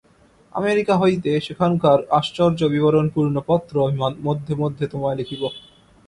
[0.55, 5.41] America হইতে সেখানকার আশ্চর্যবিবরণপূর্ণ পত্র আমি মধ্যে মধ্যে তোমায় লিখিব।